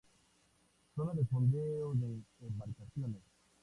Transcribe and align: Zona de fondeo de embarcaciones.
Zona 0.95 1.13
de 1.13 1.23
fondeo 1.25 1.93
de 1.93 2.11
embarcaciones. 2.47 3.21